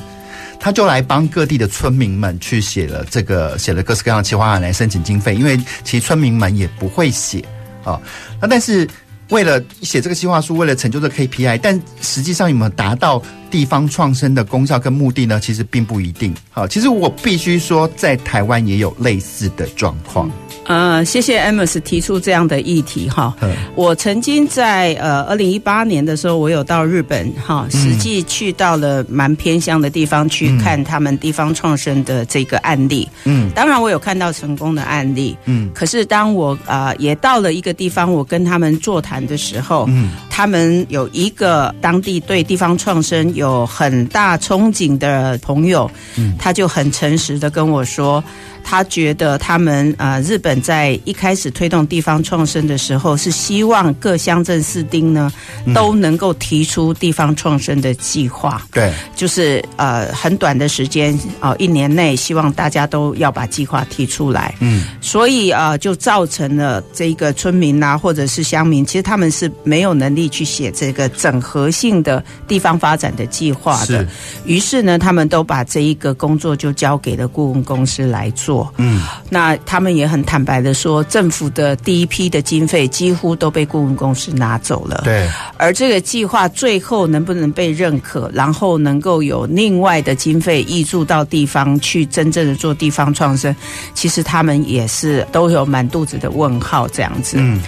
[0.61, 7.42] 他就来帮各地的村民们去写了这个，写了各式各样的企划案来申请经费，因为其实村民们也不会写
[7.83, 7.99] 啊。
[8.40, 8.87] 那但是
[9.31, 15.41] 为了写这个计划书，为了成就这 KPI，但实际上有没有达到地方创生的功效跟目的呢？
[15.41, 16.33] 其实并不一定。
[16.51, 20.31] 好，其实我必须说，在台湾也有类似的状况。
[20.67, 23.35] 呃，谢谢 Amos 提出这样的议题哈。
[23.75, 33.09] 我曾经在呃二零一八年的时候，我有到日本哈，实际去到了蛮偏乡的地方去看他们地方创生的这个案例。
[33.25, 35.37] 嗯，当然我有看到成功的案例。
[35.47, 48.22] 嗯，可是当我啊、呃、也到了一个地方，我跟他们座谈的时候，嗯，他们有一个当地对地方创生有很大憧憬的朋友，嗯，他就很诚实的跟我说。
[48.62, 55.33] 他觉得他们呃，日本在一开始推动地方创生的时候，是希望各乡镇市町呢
[55.75, 58.62] 都能够提出地方创生的计划。
[58.73, 64.55] 对，就是呃很短的时间啊，一年内希望大家都要把计划提出来。
[64.61, 74.07] 嗯，所以呃就造成了这个村民啊，或者是乡民，其实他们是没有能力去写这个整合性的地方发展的计划的。
[74.44, 78.50] 于是呢，他们都把这一个工作就交给了顾问公司来做。
[78.77, 85.03] 嗯，那他们也很坦白的说，政府的第一批的经费几乎都被顾问公司拿走了。
[85.05, 93.55] 对，而这个计划最后能不能被认可，然后能够有另外的经费挹注到地方去，真正的做地方创生，
[93.95, 97.37] 其实他们也是都有满肚子的问号这样子。
[97.39, 97.61] 嗯。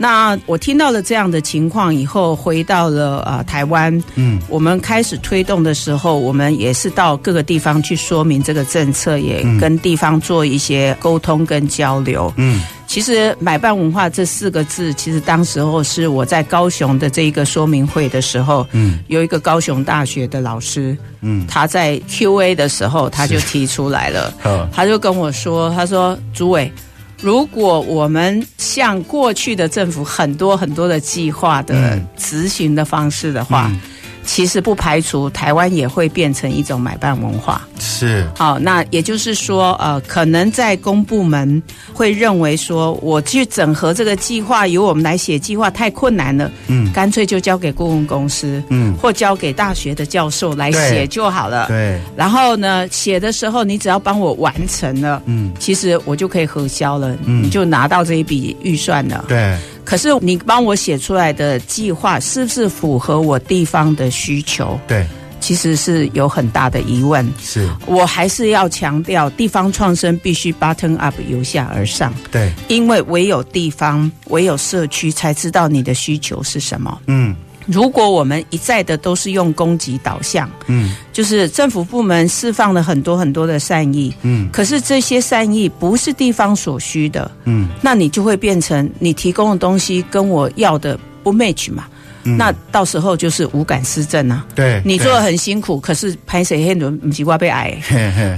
[0.00, 12.32] 那我听到了这样的情况以后，回到了呃台湾，嗯，我们开始推动的时候，我们也是到各个地方去说明这个政策，也跟地方做一些沟通跟交流。
[12.36, 24.32] 嗯，其实买办文化这四个字，其实当时候是我在高雄的这一个说明会的时候，嗯，有一个高雄大学的老师，嗯，他在 Q&A 的时候他就提出来了，
[24.72, 26.72] 他就跟我说，他说主委。
[27.20, 33.80] 如果我们像过去的政府很多很多的计划的执行的方式的话，嗯。
[34.28, 37.66] 其实不排除台湾也会变成一种买办文化。
[37.80, 38.28] 是。
[38.36, 41.60] 好，那也就是说，呃，可能在公部门
[41.94, 46.52] 会认为说，我去整合这个计划，由我们来写计划太困难了。
[46.66, 46.92] 嗯。
[46.92, 48.62] 干脆就交给顾问公司。
[48.68, 48.94] 嗯。
[49.00, 51.66] 或交给大学的教授来写就好了。
[51.68, 51.98] 对。
[52.14, 59.24] 然后呢，写的时候你只要帮我完成了，嗯，其实我就可以核销了，嗯，你就拿到这一笔预算了。
[59.26, 59.56] 对。
[59.88, 64.78] 可是你帮我写出来的计划是不是符合我地方的需求？
[64.86, 65.06] 对，
[65.40, 67.26] 其实是有很大的疑问。
[67.40, 72.12] 是，我还是要强调，地方创生必须 button up，由下而上。
[72.30, 77.00] 对，因为唯有地方，唯有社区才知道你的需求是什么。
[77.06, 77.34] 嗯。
[77.70, 91.84] 如果我们一再的都是用供给导向，嗯，就是政府部门释放了很多很多的善意，嗯，可是这些善意不是地方所需的，嗯，那你就会变成你提供的东西跟我要的不 match 嘛，
[92.24, 97.76] 嗯，那到时候就是无感施政啊，对，你做的很辛苦，可是拍谁黑轮不是我被矮，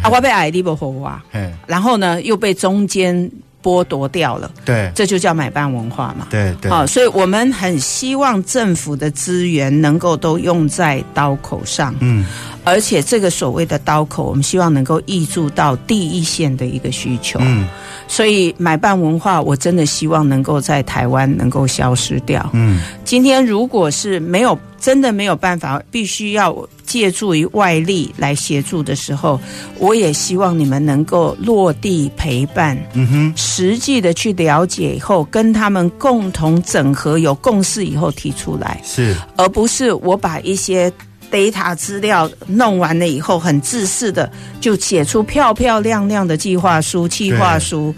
[0.03, 1.23] 啊我被矮你不活啊，
[1.69, 3.31] 然后呢又被中间。
[3.62, 12.27] 剥夺掉了，对，这就叫买办文化嘛，对对，好，所以我们很希望政府的资源能够都用在刀口上，嗯，
[12.64, 17.68] 而且这个所谓的刀口，我们希望能够挹注到第一线的一个需求，嗯，
[18.09, 24.59] 所以买办文化，我真的希望能够在台湾能够消失掉，嗯，今天如果是没有。
[24.81, 26.57] 真的没有办法，必须要
[26.90, 29.40] 借助于外力来协助的时候，
[29.79, 40.93] 我也希望你们能够落地陪伴，嗯哼，实际的去了解以后，跟他们共同整合，有共识以后提出来，是，而不是我把一些
[41.30, 44.28] data 资料弄完了以后，很自私的
[44.61, 47.95] 就写出漂漂亮亮的计划书、计划书。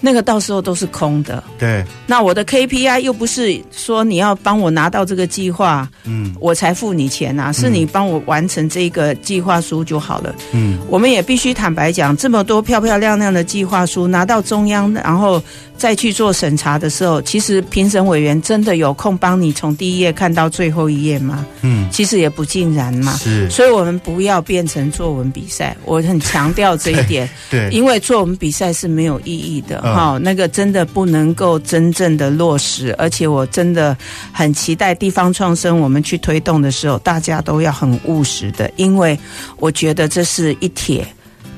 [0.00, 1.42] 那个到时候都是空的。
[1.58, 1.84] 对。
[2.06, 10.34] 那我的 KPI 又不是说你要帮我拿到这个计划，嗯，我才付你钱啊，是你帮我完成这个计划书就好了。
[10.52, 10.78] 嗯。
[10.88, 15.42] 我们也必须坦白讲，这么多漂漂亮亮的计划书拿到中央，然后
[15.76, 21.44] 再去做审查的时候，其实评审委员真的有空帮你从第一页看到最后一页吗？
[21.62, 21.88] 嗯。
[21.90, 23.16] 其实也不尽然嘛。
[23.16, 23.48] 是。
[23.50, 27.28] 所以我们不要变成作文比赛，我很强调这一点。
[27.50, 27.68] 对。
[27.70, 29.82] 因为作文比赛是没有意义的。
[29.94, 33.96] 好，那个真的不能够真正的落实，而且我真的
[34.32, 39.18] 很期待地方创生，我们去推动的时候，大家都要很务实的，因为
[39.58, 41.06] 我觉得这是一帖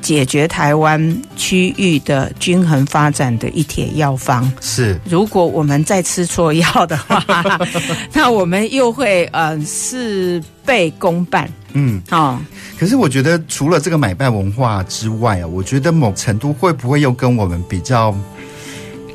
[0.01, 4.51] 解决台湾区域的均衡发展的一帖药方。
[4.61, 7.25] 是，如果我们再吃错药的话，
[8.13, 11.49] 那我们又会呃事倍功半。
[11.73, 12.41] 嗯，好。
[12.79, 18.17] 可是我觉得，除了这个买办文化之外啊，我觉得某程度会不会又跟我们比较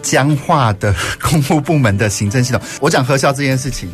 [0.01, 2.61] 僵化的公务部门的行政系统？
[2.81, 3.89] 我讲核销这件事情，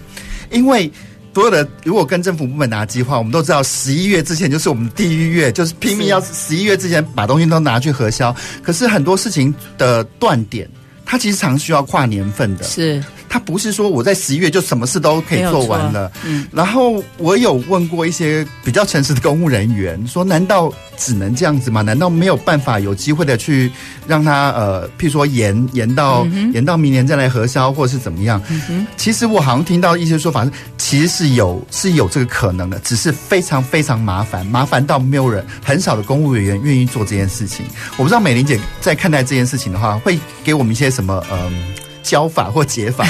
[0.49, 0.91] 因为
[1.33, 8.35] 所有的如果跟政府部门拿计划，我们都知道十一月之前就是我们地狱月，就是拼命要十一月之前把东西都拿去核销。
[8.61, 10.69] 可是很多事情的断点，
[11.09, 12.63] 它其实常需要跨年份的。
[12.63, 13.03] 是。
[13.31, 21.83] 他不是说我在十一月就什么事都可以做完了，嗯，然后我有问过一些比较诚实的公务人员，说难道只能这样子吗？
[21.83, 23.71] 难道没有办法有机会的去
[24.07, 28.41] 让他呃，譬如说延延到、嗯、延到明年再来核销，或者是怎么样？
[28.67, 37.63] 嗯、其实我好像听到一些说法是，其实是有是有这个可能的，只是非常非常麻烦，麻烦到没有人很少的公务人员愿意做这件事情。
[37.91, 41.88] 我不知道美玲姐在看待这件事情的话，会给我们一些什么嗯？
[41.99, 43.05] 呃教法或解法，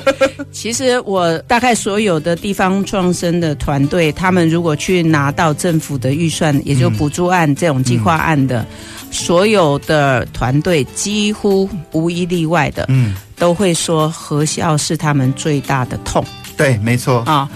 [0.50, 8.66] 其实我大概所有的地方创生的团队，他们如果去拿到政府的预算，也就补助案这种计划案的，
[9.10, 16.24] 所有的团队几乎无一例外的，嗯，都会说核销是他们最大的痛。
[16.56, 17.48] 对，没错啊。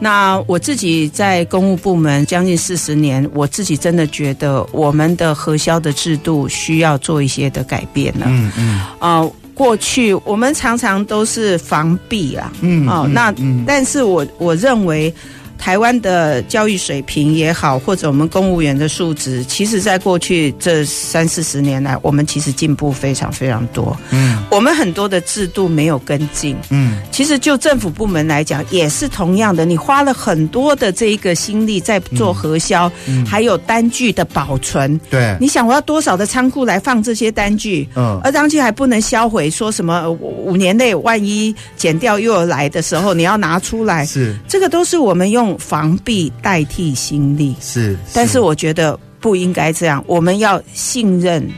[0.00, 8.26] 那我自己在公务部门将近四十年，我自己真的觉得我们的核销的制度需要做一些的改变了。
[8.28, 9.28] 嗯嗯啊。
[9.58, 15.12] 过去我们常常都是防避啊，嗯，哦，那嗯但是我我认为。
[15.58, 23.94] 台湾的教育水平也好，或者我们公务员的素质，其实在过去这三四十年来，我们其实进步非常非常多。
[24.10, 26.56] 嗯，我们很多的制度没有跟进。
[26.70, 34.98] 嗯，其实就政府部门来讲，也是同样的，你花了很多的这一个心力在做核销，嗯，还有单据的保存。
[35.10, 37.86] 对，你想我要多少的仓库来放这些单据？
[37.96, 44.06] 嗯，而当期还不能销毁，说什么五年内万一减掉又有来的时候，你要拿出来。
[44.06, 45.47] 是，这个都是我们用。
[45.56, 50.02] 防弊代替心力是，是，但是我觉得不应该这样。
[50.06, 51.48] 我们要信任，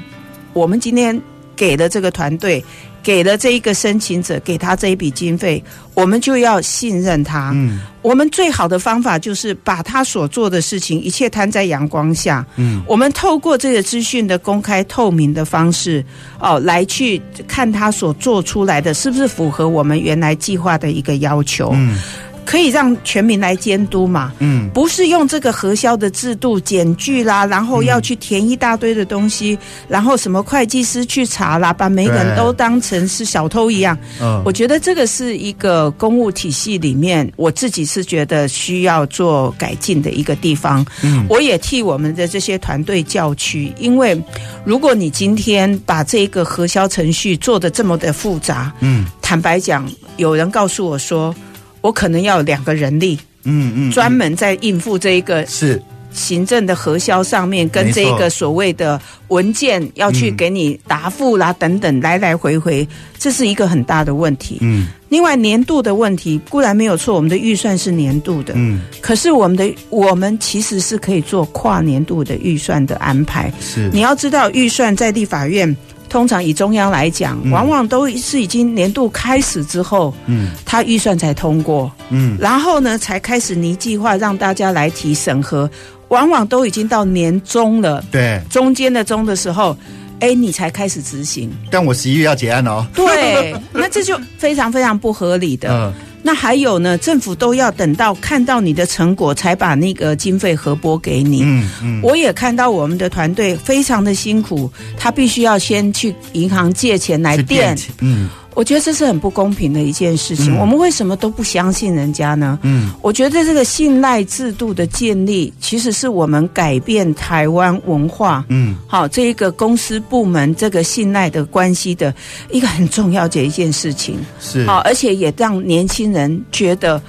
[0.53, 1.19] 我们今天
[1.57, 2.65] 给了这个团队，
[3.03, 5.63] 给了这一个申请者，给他这一笔经费，
[5.95, 7.51] 我们就要信任他。
[7.55, 12.47] 嗯，我们最好的方法就是把他所做的事情一切摊在阳光下。
[12.57, 16.05] 嗯，我们透过这个资讯的公开透明的方式，
[16.39, 21.73] 哦，来去看他所做出来的是不是符合我们原来计划的一个要求。
[21.75, 21.99] 嗯。
[22.45, 24.33] 可以让全民来监督嘛？
[24.39, 33.97] 嗯，不是用这个核销的制度检具啦，然后要去填一大堆的东西，嗯、然后什么会计师去查啦，把每个人都当成是小偷一样。
[34.21, 40.85] 嗯，我觉得这个是一个公务体系里面，我自己是觉得需要做改进的一个地方。
[41.03, 44.21] 嗯，我也替我们的这些团队叫屈，因为
[44.65, 51.35] 如果你今天把这个核销程序做的这么的复杂，嗯，坦白讲，有人告诉我说。
[51.81, 55.81] 我可能要有两个人力，嗯嗯，专门在应付这一个是
[56.13, 62.87] 行政的核销上面，跟这一个所谓的文件要去给你答复啦等等，来来回回，
[63.19, 64.59] 这是一个很大的问题。
[64.61, 73.53] 嗯，另外年度的问题固然没有错，我们的预算是年度的，嗯，可是我们的我们其实是可以做跨年度的预算的安排。
[73.61, 75.75] 是，你要知道预算在立法院。
[76.11, 85.71] 通常以中央来讲，往往都是已经年度开始之后，嗯，他预算才通过，嗯，然后呢，才开始拟计划让大家来提审核，
[86.09, 89.77] 往往都已经到年终了，对，中间的中的时候，
[90.19, 91.49] 哎，你才开始执行。
[91.71, 95.71] 但我十一月要结案哦，对，那这就非常非常不合理的。
[95.71, 101.43] 嗯那还有呢，政府都要等到看到你的成果，才把那个经费核拨给你。
[101.43, 107.77] 嗯嗯，我也看到我们的团队非常的辛苦，他必须要先去银行借钱来垫。
[108.01, 108.29] 嗯。
[108.55, 110.55] 我觉得这是很不公平的一件事情。
[110.55, 112.59] 嗯、我们为什么都不相信人家呢？
[112.63, 122.15] 嗯，我觉得这个信赖制度的建立，其实是我们改变台湾文化，嗯，好，这一个公司部门这个信赖的关系的
[122.51, 124.19] 一个很重要的一件事情。
[124.41, 127.01] 是，好，而且也让年轻人觉得。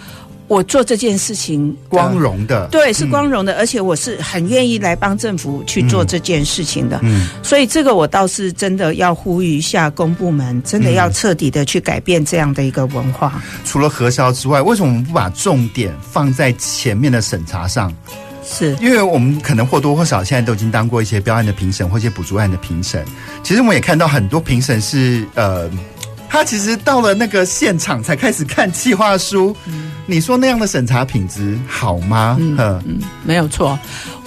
[0.52, 7.00] 我做这件事情光荣的，对，是光荣的，嗯、而且我是很愿意来帮政府去做这件事情的。
[7.04, 13.32] 嗯，所以这个我倒是真的要呼吁一下公部门，真的要彻底的去改变这样的一个文化。
[13.36, 17.94] 嗯、除了核销之外，为什么我们不把重点放在前面的审查上？
[18.44, 23.06] 是因为我们可能或多或少现在都已经当过一些标案的评审或一些补助案的评审。
[23.42, 25.72] 其实我们也看到很多评审是呃，
[26.28, 29.56] 他其实到了那个现场才开始看计划书。
[29.66, 32.38] 嗯你说那样的审查品质好吗？
[32.40, 33.78] 嗯嗯，没有错。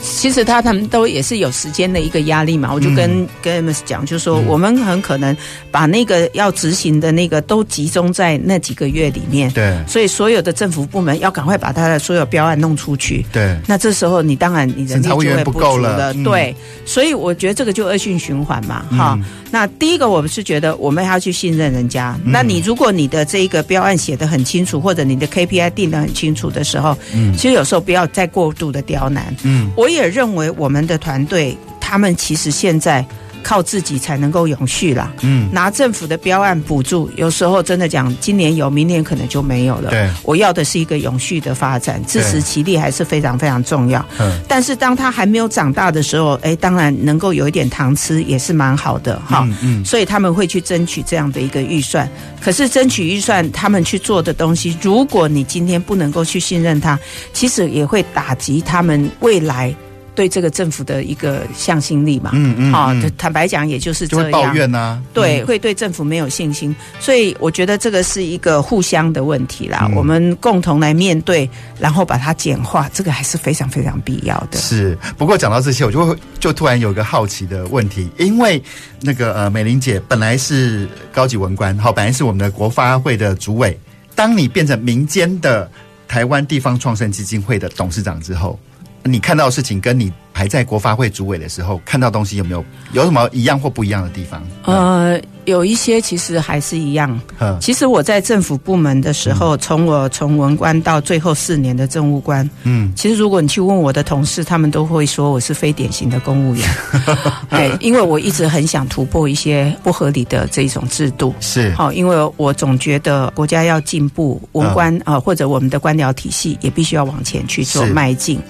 [0.01, 2.70] 其实他他们都也是有时间的一个压力嘛。
[2.72, 5.35] 我就跟、嗯、跟 MS 讲，就说我们很可能
[5.70, 9.51] 把那个要执行的那个都集中在那几个月里面。
[9.53, 9.75] 对。
[9.87, 13.25] 所以所有的政府部门要赶快把他的所有标案弄出去。
[13.33, 13.57] 对。
[13.66, 16.12] 那这时候你当然你人力就会不够了。
[16.12, 16.55] 嗯、对。
[16.85, 18.85] 所以我觉得这个就恶性循环嘛。
[18.91, 19.25] 哈、嗯。
[19.51, 22.14] 那第一个我们是觉得我们还要去信任人家。
[22.25, 29.35] 嗯、那你如果你的这一个标案写的很清楚，或者你的 KPI 定得很清楚的时候，嗯，其实有时候不要再过度的刁难。
[29.43, 33.05] 嗯，我也认为我们的团队，他们其实现在。
[33.45, 35.13] 靠自己才能够永续啦。
[35.21, 39.91] 嗯，拿政府的标案补助，有时候真的讲，今年有，明年可能就没有了。
[39.91, 44.05] 对，我要的是一个永续的发展，自食其力还是非常非常重要。
[44.19, 49.43] 嗯，但是当他还没有长大的时候，哎，当然能够有一点糖吃也是蛮好的哈。
[49.45, 52.09] 嗯，嗯，所以他们会去争取这样的一个预算。
[52.41, 56.99] 可是争取预算，他们去做的东西，如果你今天不能够去信任他，
[57.35, 59.75] 其实也会打击他们未来。
[60.15, 64.31] 对这个政府的一个向心力嘛，嗯嗯，啊、嗯，坦白讲，也就是这样。
[64.31, 69.87] 抱怨啊，对，嗯、会对政府没有信心，所以我觉得这个是一个互相的问题啦。
[69.91, 71.49] 嗯、我们共同来面对，
[71.79, 74.59] 然后把它简化，这个还是非常非常必要的。
[74.59, 78.62] 是，不过讲到这些，我就会就突然有一个好奇的问题，因为
[79.01, 83.79] 那个呃，美玲姐本来是高级文官，好，本来是我们的国发会的主委，
[84.15, 85.71] 当你变成民间的
[86.07, 88.59] 台湾地方创生基金会的董事长之后。
[89.05, 94.43] 你看到的事情跟你还在国发会主委的时候看到东西有没有有什么一样或不一样的地方？
[94.65, 95.21] 呃。
[95.45, 97.21] 有一些其实还是一样。
[97.61, 106.69] 其实我在政府部门的时候，从我从文官到最后四年的政务官，嗯，其实如果你去问我的同事，他们都会说我是非典型的公务员。
[107.51, 111.35] 哎，因为我一直很想突破一些不合理的这种制度。
[111.41, 111.71] 是。
[111.73, 118.41] 好，因为我总觉得国家要进步，文官啊或者我们的官僚体系也必须要往前去做迈进。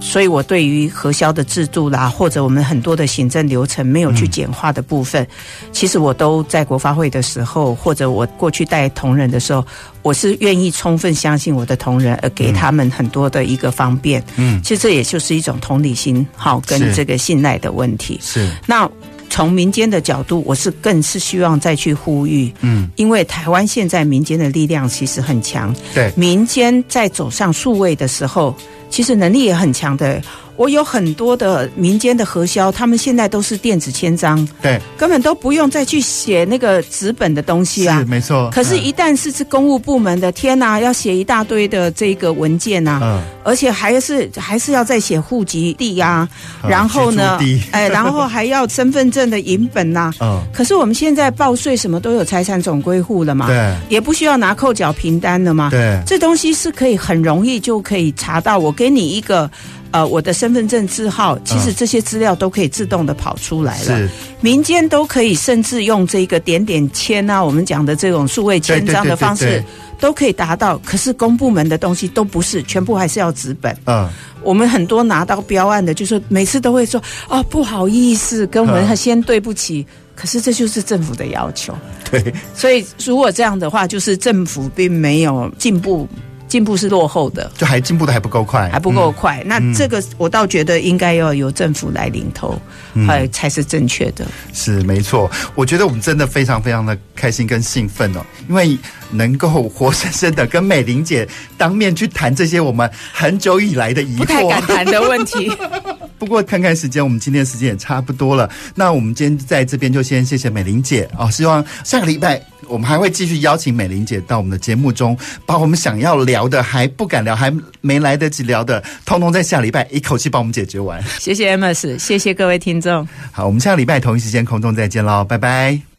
[0.00, 5.26] 所以我对于核销的制度啦，或者我们很多的行政流程没有去简化的部分，
[5.72, 6.37] 其实我都。
[6.44, 9.64] 在国发会的时候，或者我过去带同仁的时候，
[10.02, 14.22] 我是愿意充分相信我的同仁，而给他们很多的一个方便。
[14.36, 18.18] 嗯，其实这也就是一种同理心，好，跟这个信赖的问题。
[18.22, 18.50] 是。
[18.66, 18.88] 那
[19.30, 28.56] 从民间的角度，我是更是希望再去呼吁，嗯，因为台湾现在民间的力量其实很强，对，民间在走上数位的时候，
[28.88, 30.20] 其实能力也很强的。
[30.56, 38.50] 我有很多的民间的核销，他们现在都是电子签章，对，根本都不用再去写那个纸本的东西啊，是没错。
[38.52, 46.28] 可是，一旦是是公务部门的，天哪，要写一大堆的这个文件呐，嗯，而且还是还是要再写户籍地呀，
[46.68, 47.38] 然后呢，
[47.70, 50.42] 哎，然后还要身份证的影本呐，嗯。
[50.52, 58.58] 可是我们现在报税什么都有财产总归户了嘛，对，也不需要拿扣缴凭单了嘛，对，这东西是可以很容易就可以查到。
[58.58, 59.50] 我给你一个。
[59.90, 63.84] 呃，我的身份证字号，其实这些资料都可以自动的跑出来了。
[63.84, 64.06] 是，
[64.42, 69.64] 民间都可以，甚至用这个点点签啊，我们讲的这种数位签章的方式，
[69.98, 70.76] 都可以达到。
[70.84, 73.74] 可是公部门的东西都不是，全部还是要纸本。
[73.86, 74.06] 嗯，
[74.42, 79.86] 我们很多拿到标案的，就是每次都会说，哦，不好意思，跟我们先对不起。
[80.14, 81.72] 可是这就是政府的要求。
[82.10, 86.06] 对，所以如果这样的话，就是政府并没有进步。
[86.48, 89.40] 进步是落后的，就还进步的还不够快，还不够快。
[89.44, 92.60] 嗯、那这个我倒觉得应该要由政府来领头，
[93.06, 94.26] 哎、嗯、才是正确的。
[94.52, 98.76] 是没错，我觉得我们真的非常非常的开心跟兴奋哦，因为
[99.10, 105.50] 能够活生生的跟美玲姐当面去谈这些我们很久以来的疑惑，不太敢谈的问题。
[106.18, 108.50] 不过看看时间，我们今天的时间也差不多了。
[108.74, 121.00] 那我们今天在这边就先谢谢美玲姐哦，希望下个礼拜我们还会继续邀请美玲姐到我们的节目中，把我们想要聊的还不敢聊、还没来得及聊的，通通在下礼拜一口气帮我们解决完。
[121.20, 123.06] 谢谢 Amos，谢谢各位听众。
[123.30, 125.97] 好，我们下个礼拜同一时间空中再见喽，拜拜。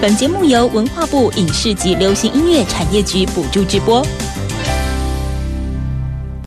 [0.00, 4.02] 本节目由文化部影视及流行音乐产业局补助直播。